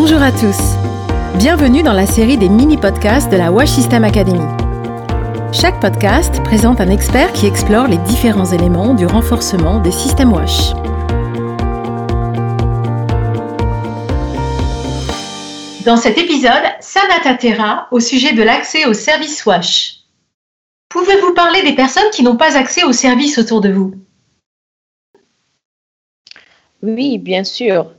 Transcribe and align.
Bonjour 0.00 0.22
à 0.22 0.30
tous. 0.30 0.76
Bienvenue 1.38 1.82
dans 1.82 1.92
la 1.92 2.06
série 2.06 2.38
des 2.38 2.48
mini-podcasts 2.48 3.32
de 3.32 3.36
la 3.36 3.50
Wash 3.50 3.70
System 3.70 4.04
Academy. 4.04 4.46
Chaque 5.52 5.80
podcast 5.80 6.40
présente 6.44 6.80
un 6.80 6.88
expert 6.88 7.32
qui 7.32 7.46
explore 7.46 7.88
les 7.88 7.98
différents 7.98 8.44
éléments 8.44 8.94
du 8.94 9.06
renforcement 9.06 9.80
des 9.80 9.90
systèmes 9.90 10.32
Wash. 10.32 10.70
Dans 15.84 15.96
cet 15.96 16.16
épisode, 16.16 16.62
Sanata 16.78 17.34
Terra 17.34 17.88
au 17.90 17.98
sujet 17.98 18.34
de 18.34 18.44
l'accès 18.44 18.86
aux 18.86 18.94
services 18.94 19.44
Wash. 19.46 20.04
Pouvez-vous 20.90 21.34
parler 21.34 21.62
des 21.64 21.74
personnes 21.74 22.10
qui 22.12 22.22
n'ont 22.22 22.36
pas 22.36 22.56
accès 22.56 22.84
aux 22.84 22.92
services 22.92 23.36
autour 23.36 23.60
de 23.60 23.72
vous? 23.72 23.94
Oui, 26.84 27.18
bien 27.18 27.42
sûr. 27.42 27.90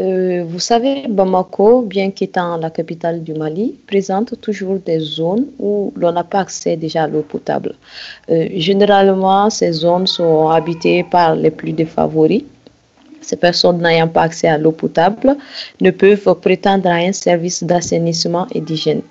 Euh, 0.00 0.44
vous 0.48 0.58
savez, 0.58 1.06
Bamako, 1.06 1.82
bien 1.82 2.10
qu'étant 2.10 2.56
la 2.56 2.70
capitale 2.70 3.22
du 3.22 3.34
Mali, 3.34 3.78
présente 3.86 4.40
toujours 4.40 4.78
des 4.78 4.98
zones 4.98 5.48
où 5.58 5.92
l'on 5.96 6.12
n'a 6.12 6.24
pas 6.24 6.40
accès 6.40 6.76
déjà 6.76 7.02
à 7.02 7.08
l'eau 7.08 7.20
potable. 7.20 7.74
Euh, 8.30 8.48
généralement, 8.54 9.50
ces 9.50 9.70
zones 9.72 10.06
sont 10.06 10.48
habitées 10.48 11.04
par 11.04 11.34
les 11.34 11.50
plus 11.50 11.72
défavoris. 11.72 12.44
Ces 13.20 13.36
personnes 13.36 13.82
n'ayant 13.82 14.08
pas 14.08 14.22
accès 14.22 14.48
à 14.48 14.56
l'eau 14.56 14.72
potable 14.72 15.36
ne 15.82 15.90
peuvent 15.90 16.34
prétendre 16.40 16.88
à 16.88 16.94
un 16.94 17.12
service 17.12 17.62
d'assainissement 17.62 18.46
et 18.54 18.62
d'hygiène. 18.62 19.02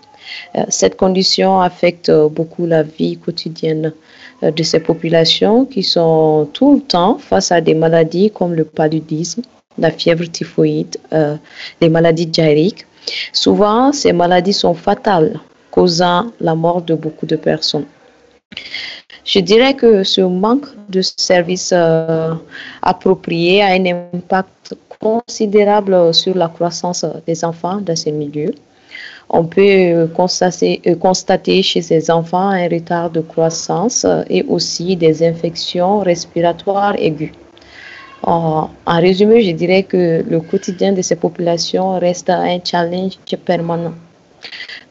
Euh, 0.55 0.63
cette 0.69 0.97
condition 0.97 1.61
affecte 1.61 2.11
beaucoup 2.31 2.65
la 2.65 2.81
vie 2.81 3.17
quotidienne 3.17 3.93
de 4.41 4.63
ces 4.63 4.79
populations 4.79 5.65
qui 5.65 5.83
sont 5.83 6.49
tout 6.53 6.73
le 6.77 6.81
temps 6.81 7.19
face 7.19 7.51
à 7.51 7.61
des 7.61 7.75
maladies 7.75 8.31
comme 8.31 8.55
le 8.55 8.65
paludisme, 8.65 9.43
la 9.77 9.91
fièvre 9.91 10.25
typhoïde, 10.25 10.97
euh, 11.13 11.35
les 11.79 11.89
maladies 11.89 12.27
diarrhéiques. 12.27 12.85
Souvent, 13.33 13.91
ces 13.91 14.13
maladies 14.13 14.53
sont 14.53 14.73
fatales, 14.73 15.39
causant 15.71 16.31
la 16.39 16.55
mort 16.55 16.81
de 16.81 16.93
beaucoup 16.93 17.25
de 17.25 17.35
personnes. 17.35 17.85
Je 19.23 19.39
dirais 19.39 19.73
que 19.75 20.03
ce 20.03 20.21
manque 20.21 20.67
de 20.89 21.01
services 21.01 21.73
euh, 21.73 22.33
appropriés 22.81 23.61
a 23.61 23.67
un 23.67 23.85
impact 23.85 24.75
considérable 24.99 26.13
sur 26.13 26.35
la 26.35 26.47
croissance 26.47 27.05
des 27.25 27.43
enfants 27.45 27.79
dans 27.81 27.95
ces 27.95 28.11
milieux. 28.11 28.53
On 29.29 29.45
peut 29.45 30.09
constater, 30.13 30.81
constater 30.99 31.63
chez 31.63 31.81
ces 31.81 32.11
enfants 32.11 32.49
un 32.49 32.67
retard 32.67 33.09
de 33.09 33.21
croissance 33.21 34.05
et 34.29 34.43
aussi 34.43 34.97
des 34.97 35.25
infections 35.25 35.99
respiratoires 35.99 36.95
aiguës. 36.97 37.31
En, 38.23 38.69
résumé, 38.85 39.41
je 39.41 39.51
dirais 39.51 39.83
que 39.83 40.23
le 40.29 40.39
quotidien 40.41 40.93
de 40.93 41.01
ces 41.01 41.15
populations 41.15 41.99
reste 41.99 42.29
un 42.29 42.59
challenge 42.63 43.17
permanent. 43.45 43.93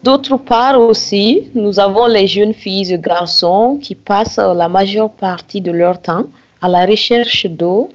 D'autre 0.02 0.36
part 0.36 0.80
aussi, 0.80 1.48
nous 1.54 1.78
avons 1.78 2.06
les 2.06 2.26
jeunes 2.26 2.54
filles 2.54 2.92
et 2.92 2.98
garçons 2.98 3.78
qui 3.80 3.94
passent 3.94 4.38
la 4.38 4.68
majeure 4.68 5.10
partie 5.10 5.60
de 5.60 5.70
leur 5.70 6.00
temps 6.00 6.24
à 6.60 6.68
la 6.68 6.86
recherche 6.86 7.46
d'eau 7.46 7.90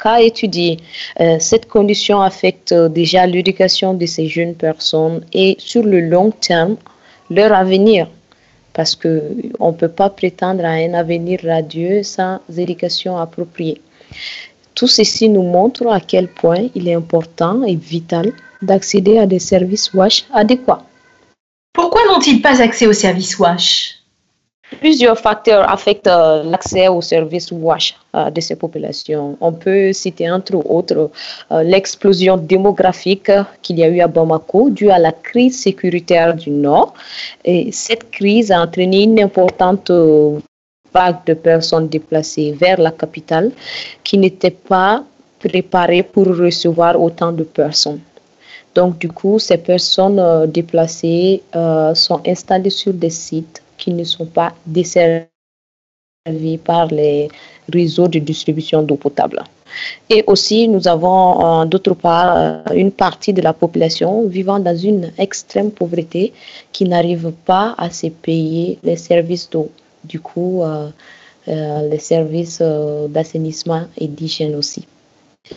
qu'à 0.00 0.20
étudier. 0.20 0.78
Euh, 1.20 1.36
cette 1.40 1.66
condition 1.66 2.20
affecte 2.20 2.74
déjà 2.74 3.26
l'éducation 3.26 3.94
de 3.94 4.06
ces 4.06 4.26
jeunes 4.28 4.54
personnes 4.54 5.24
et 5.32 5.56
sur 5.58 5.82
le 5.82 6.00
long 6.00 6.30
terme, 6.30 6.76
leur 7.30 7.52
avenir. 7.52 8.08
Parce 8.72 8.94
qu'on 8.94 9.70
ne 9.70 9.76
peut 9.76 9.88
pas 9.88 10.10
prétendre 10.10 10.64
à 10.64 10.72
un 10.72 10.92
avenir 10.92 11.40
radieux 11.42 12.02
sans 12.02 12.40
éducation 12.56 13.16
appropriée. 13.16 13.80
Tout 14.76 14.86
ceci 14.86 15.28
nous 15.30 15.42
montre 15.42 15.86
à 15.88 16.00
quel 16.00 16.28
point 16.28 16.68
il 16.74 16.86
est 16.86 16.94
important 16.94 17.64
et 17.64 17.74
vital 17.74 18.32
d'accéder 18.60 19.18
à 19.18 19.26
des 19.26 19.38
services 19.38 19.92
WASH 19.94 20.26
adéquats. 20.32 20.82
Pourquoi 21.72 22.02
n'ont-ils 22.08 22.42
pas 22.42 22.60
accès 22.60 22.86
aux 22.86 22.92
services 22.92 23.38
WASH? 23.38 23.96
Plusieurs 24.80 25.18
facteurs 25.18 25.70
affectent 25.70 26.08
euh, 26.08 26.42
l'accès 26.42 26.88
aux 26.88 27.00
services 27.00 27.52
WASH 27.52 27.94
euh, 28.14 28.30
de 28.30 28.40
ces 28.40 28.56
populations. 28.56 29.38
On 29.40 29.52
peut 29.52 29.92
citer 29.92 30.28
entre 30.30 30.56
autres 30.56 31.10
euh, 31.52 31.62
l'explosion 31.62 32.36
démographique 32.36 33.30
qu'il 33.62 33.78
y 33.78 33.84
a 33.84 33.88
eu 33.88 34.00
à 34.00 34.08
Bamako 34.08 34.70
due 34.70 34.90
à 34.90 34.98
la 34.98 35.12
crise 35.12 35.58
sécuritaire 35.58 36.34
du 36.34 36.50
Nord. 36.50 36.92
Et 37.44 37.72
cette 37.72 38.10
crise 38.10 38.50
a 38.50 38.60
entraîné 38.60 39.04
une 39.04 39.20
importante 39.20 39.90
vague 40.96 41.20
de 41.26 41.34
personnes 41.34 41.88
déplacées 41.96 42.50
vers 42.62 42.78
la 42.86 42.92
capitale 43.02 43.48
qui 44.04 44.16
n'étaient 44.22 44.58
pas 44.74 45.04
préparées 45.46 46.06
pour 46.12 46.26
recevoir 46.44 46.92
autant 47.06 47.32
de 47.40 47.44
personnes. 47.44 48.00
Donc, 48.76 48.90
du 49.04 49.10
coup, 49.18 49.38
ces 49.38 49.58
personnes 49.72 50.18
euh, 50.18 50.46
déplacées 50.58 51.42
euh, 51.54 51.94
sont 51.94 52.20
installées 52.34 52.76
sur 52.82 52.92
des 53.04 53.14
sites 53.26 53.58
qui 53.78 53.90
ne 53.98 54.04
sont 54.04 54.28
pas 54.38 54.50
desservis 54.78 56.58
par 56.70 56.86
les 57.00 57.28
réseaux 57.72 58.08
de 58.14 58.18
distribution 58.18 58.82
d'eau 58.82 58.96
potable. 58.96 59.40
Et 60.14 60.20
aussi, 60.26 60.68
nous 60.68 60.84
avons 60.88 61.24
euh, 61.26 61.64
d'autre 61.72 61.94
part 61.94 62.64
une 62.82 62.92
partie 63.04 63.32
de 63.38 63.42
la 63.48 63.54
population 63.62 64.10
vivant 64.36 64.60
dans 64.68 64.78
une 64.90 65.04
extrême 65.26 65.70
pauvreté 65.70 66.32
qui 66.72 66.84
n'arrive 66.92 67.32
pas 67.50 67.74
à 67.78 67.88
se 67.90 68.08
payer 68.26 68.78
les 68.82 68.98
services 69.10 69.48
d'eau 69.50 69.68
du 70.08 70.20
coup 70.20 70.62
euh, 70.62 70.88
euh, 71.48 71.88
les 71.88 71.98
services 71.98 72.58
euh, 72.60 73.08
d'assainissement 73.08 73.84
et 73.98 74.08
d'hygiène 74.08 74.54
aussi. 74.56 74.86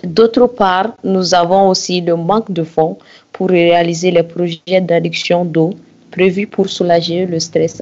D'autre 0.04 0.46
part, 0.48 0.94
nous 1.04 1.34
avons 1.34 1.70
aussi 1.70 2.02
le 2.02 2.16
manque 2.16 2.52
de 2.52 2.64
fonds 2.64 2.98
pour 3.34 3.50
réaliser 3.50 4.12
les 4.12 4.24
projets 4.24 4.82
d'adduction 4.82 5.46
d'eau 5.46 5.72
prévus 6.12 6.46
pour 6.48 6.70
soulager 6.70 7.26
le 7.26 7.40
stress 7.40 7.82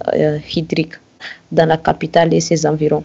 hydrique 0.55 0.93
dans 1.51 1.65
la 1.65 1.77
capitale 1.77 2.33
et 2.33 2.39
ses 2.39 2.65
environs. 2.65 3.03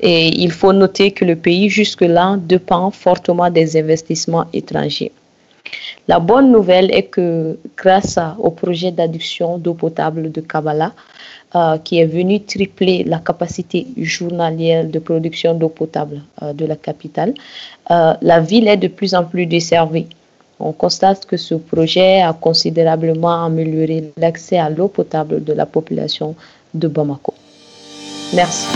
Et 0.00 0.28
il 0.42 0.50
faut 0.50 0.72
noter 0.72 1.10
que 1.10 1.24
le 1.24 1.36
pays 1.36 1.70
jusque-là 1.70 2.36
dépend 2.38 2.90
fortement 2.90 3.50
des 3.50 3.78
investissements 3.78 4.46
étrangers. 4.52 5.12
La 6.06 6.18
bonne 6.18 6.52
nouvelle 6.52 6.92
est 6.94 7.04
que 7.04 7.58
grâce 7.76 8.18
au 8.38 8.50
projet 8.50 8.90
d'adduction 8.90 9.58
d'eau 9.58 9.74
potable 9.74 10.30
de 10.30 10.40
Kabbalah, 10.40 10.92
euh, 11.56 11.78
qui 11.78 11.98
est 11.98 12.04
venu 12.06 12.42
tripler 12.42 13.04
la 13.04 13.18
capacité 13.18 13.86
journalière 13.96 14.84
de 14.84 14.98
production 14.98 15.54
d'eau 15.54 15.70
potable 15.70 16.20
euh, 16.42 16.52
de 16.52 16.66
la 16.66 16.76
capitale, 16.76 17.32
euh, 17.90 18.14
la 18.20 18.40
ville 18.40 18.68
est 18.68 18.76
de 18.76 18.88
plus 18.88 19.14
en 19.14 19.24
plus 19.24 19.46
desservie. 19.46 20.06
On 20.60 20.72
constate 20.72 21.26
que 21.26 21.36
ce 21.36 21.54
projet 21.54 22.20
a 22.20 22.32
considérablement 22.32 23.44
amélioré 23.44 24.12
l'accès 24.16 24.58
à 24.58 24.68
l'eau 24.68 24.88
potable 24.88 25.42
de 25.42 25.52
la 25.52 25.66
population 25.66 26.34
de 26.74 26.88
Bamako. 26.88 27.34
Merci. 28.34 28.66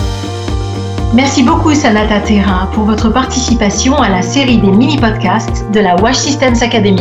Merci 1.14 1.42
beaucoup 1.42 1.74
Sanata 1.74 2.20
Terra 2.20 2.68
pour 2.74 2.84
votre 2.84 3.08
participation 3.08 3.96
à 3.96 4.10
la 4.10 4.20
série 4.20 4.58
des 4.58 4.70
mini-podcasts 4.70 5.70
de 5.72 5.80
la 5.80 5.96
Wash 5.96 6.16
Systems 6.16 6.56
Academy. 6.60 7.00